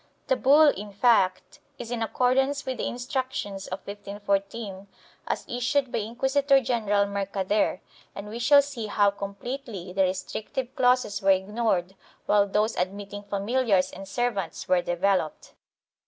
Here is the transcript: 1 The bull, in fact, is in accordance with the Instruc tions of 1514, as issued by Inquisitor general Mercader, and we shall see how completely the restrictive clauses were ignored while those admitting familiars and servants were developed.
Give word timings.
1 0.21 0.23
The 0.29 0.35
bull, 0.35 0.67
in 0.69 0.91
fact, 0.91 1.59
is 1.77 1.91
in 1.91 2.01
accordance 2.01 2.65
with 2.65 2.77
the 2.79 2.85
Instruc 2.85 3.31
tions 3.33 3.67
of 3.67 3.85
1514, 3.85 4.87
as 5.27 5.45
issued 5.47 5.91
by 5.91 5.99
Inquisitor 5.99 6.59
general 6.59 7.05
Mercader, 7.05 7.81
and 8.15 8.27
we 8.27 8.39
shall 8.39 8.63
see 8.63 8.87
how 8.87 9.11
completely 9.11 9.93
the 9.93 10.01
restrictive 10.01 10.75
clauses 10.75 11.21
were 11.21 11.29
ignored 11.29 11.93
while 12.25 12.47
those 12.47 12.75
admitting 12.77 13.21
familiars 13.21 13.91
and 13.91 14.07
servants 14.07 14.67
were 14.67 14.81
developed. 14.81 15.53